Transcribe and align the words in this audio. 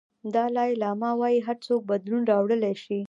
دالای 0.33 0.71
لاما 0.81 1.11
وایي 1.21 1.39
هر 1.47 1.57
څوک 1.65 1.81
بدلون 1.89 2.21
راوړلی 2.31 2.73
شي. 2.83 2.99